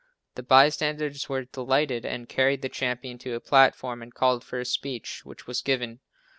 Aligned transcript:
The 0.33 0.41
bystanders 0.41 1.29
were 1.29 1.43
delighted 1.45 2.05
and 2.07 2.27
carried 2.27 2.63
the 2.63 2.69
champion 2.69 3.19
to 3.19 3.35
a 3.35 3.39
platform 3.39 4.01
and 4.01 4.11
called 4.11 4.43
for 4.43 4.57
a 4.59 4.65
speech, 4.65 5.23
which 5.25 5.45
was 5.45 5.61
given. 5.61 5.99